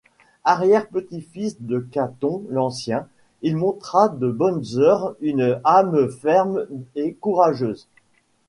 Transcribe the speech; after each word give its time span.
Arrière-petit-fils 0.45 1.57
de 1.59 1.77
Caton 1.77 2.41
l'Ancien, 2.49 3.05
il 3.43 3.55
montra 3.55 4.09
de 4.09 4.31
bonne 4.31 4.63
heure 4.77 5.13
une 5.21 5.61
âme 5.63 6.09
ferme 6.09 6.65
et 6.95 7.13
courageuse. 7.13 7.87